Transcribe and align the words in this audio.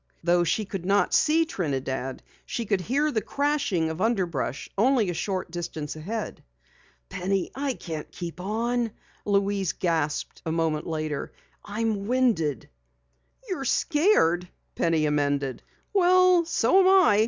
Though 0.23 0.43
she 0.43 0.65
could 0.65 0.83
not 0.83 1.13
see 1.13 1.45
Trinidad 1.45 2.23
she 2.43 2.65
could 2.65 2.81
hear 2.81 3.11
the 3.11 3.21
crashing 3.21 3.91
of 3.91 4.01
underbrush 4.01 4.67
only 4.75 5.11
a 5.11 5.13
short 5.13 5.51
distance 5.51 5.95
ahead. 5.95 6.41
"Penny, 7.07 7.51
I 7.53 7.75
can't 7.75 8.11
keep 8.11 8.39
on!" 8.41 8.89
Louise 9.25 9.73
gasped 9.73 10.41
a 10.43 10.51
moment 10.51 10.87
later. 10.87 11.31
"I'm 11.63 12.07
winded." 12.07 12.67
"You're 13.47 13.63
scared," 13.63 14.49
Penny 14.73 15.05
amended. 15.05 15.61
"Well, 15.93 16.45
so 16.45 16.79
am 16.79 16.87
I. 16.87 17.19